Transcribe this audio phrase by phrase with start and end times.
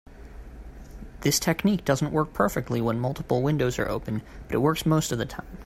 [1.19, 5.19] This technique doesn't work perfectly when multiple windows are open, but it works most of
[5.19, 5.45] the time.